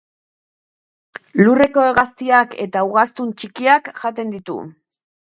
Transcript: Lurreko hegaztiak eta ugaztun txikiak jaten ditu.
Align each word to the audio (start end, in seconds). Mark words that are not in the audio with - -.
Lurreko 1.41 1.85
hegaztiak 1.91 2.57
eta 2.67 2.85
ugaztun 2.91 3.33
txikiak 3.41 3.97
jaten 4.03 4.39
ditu. 4.39 4.63